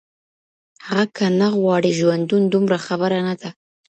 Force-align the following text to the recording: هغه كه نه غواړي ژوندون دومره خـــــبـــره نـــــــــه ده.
هغه 0.87 1.05
كه 1.15 1.25
نه 1.39 1.47
غواړي 1.59 1.91
ژوندون 1.99 2.43
دومره 2.53 2.77
خـــــبـــره 2.85 3.19
نـــــــــه 3.27 3.35
ده. 3.41 3.49